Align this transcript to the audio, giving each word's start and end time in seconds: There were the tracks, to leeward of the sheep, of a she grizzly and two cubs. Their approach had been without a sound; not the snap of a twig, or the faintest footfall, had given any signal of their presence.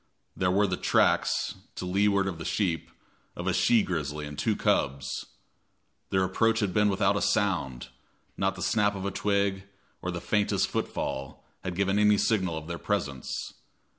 There 0.35 0.49
were 0.49 0.65
the 0.65 0.77
tracks, 0.77 1.53
to 1.75 1.85
leeward 1.85 2.25
of 2.25 2.39
the 2.39 2.43
sheep, 2.43 2.89
of 3.35 3.45
a 3.45 3.53
she 3.53 3.83
grizzly 3.83 4.25
and 4.25 4.35
two 4.35 4.55
cubs. 4.55 5.27
Their 6.09 6.23
approach 6.23 6.59
had 6.59 6.73
been 6.73 6.89
without 6.89 7.15
a 7.15 7.21
sound; 7.21 7.89
not 8.35 8.55
the 8.55 8.63
snap 8.63 8.95
of 8.95 9.05
a 9.05 9.11
twig, 9.11 9.65
or 10.01 10.09
the 10.09 10.19
faintest 10.19 10.69
footfall, 10.69 11.45
had 11.63 11.75
given 11.75 11.99
any 11.99 12.17
signal 12.17 12.57
of 12.57 12.65
their 12.65 12.79
presence. 12.79 13.53